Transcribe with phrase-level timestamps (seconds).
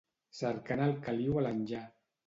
[0.37, 1.89] Cercant el caliu a l'enllà